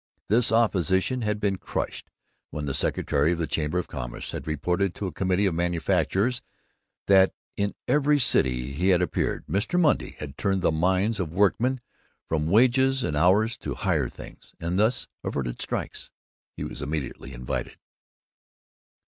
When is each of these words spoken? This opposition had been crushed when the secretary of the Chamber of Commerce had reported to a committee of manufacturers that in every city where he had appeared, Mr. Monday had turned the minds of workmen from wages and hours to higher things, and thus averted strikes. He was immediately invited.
This 0.29 0.51
opposition 0.51 1.21
had 1.21 1.39
been 1.39 1.59
crushed 1.59 2.09
when 2.49 2.65
the 2.65 2.73
secretary 2.73 3.33
of 3.33 3.37
the 3.37 3.45
Chamber 3.45 3.77
of 3.77 3.87
Commerce 3.87 4.31
had 4.31 4.47
reported 4.47 4.95
to 4.95 5.05
a 5.05 5.11
committee 5.11 5.45
of 5.45 5.53
manufacturers 5.53 6.41
that 7.05 7.35
in 7.55 7.75
every 7.87 8.17
city 8.17 8.65
where 8.69 8.77
he 8.77 8.89
had 8.89 9.03
appeared, 9.03 9.45
Mr. 9.45 9.79
Monday 9.79 10.15
had 10.17 10.37
turned 10.39 10.63
the 10.63 10.71
minds 10.71 11.19
of 11.19 11.31
workmen 11.31 11.81
from 12.27 12.47
wages 12.49 13.03
and 13.03 13.15
hours 13.15 13.55
to 13.57 13.75
higher 13.75 14.09
things, 14.09 14.55
and 14.59 14.79
thus 14.79 15.07
averted 15.23 15.61
strikes. 15.61 16.09
He 16.57 16.63
was 16.63 16.81
immediately 16.81 17.31
invited. 17.31 17.77